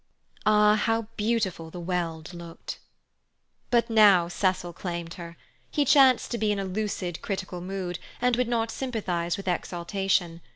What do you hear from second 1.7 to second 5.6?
Weald looked! But now Cecil claimed her.